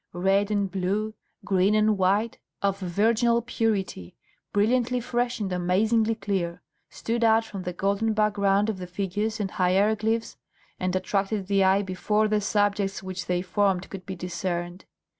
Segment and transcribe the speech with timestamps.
[0.13, 1.13] Red and blue,
[1.45, 4.15] green and white, of virginal purity,
[4.51, 9.51] brilliantly fresh and amazingly clear, stood out from the golden background of the figures and
[9.51, 10.37] hieroglyphs,
[10.79, 14.85] and attracted the eye before the subjects which they formed could be discerned.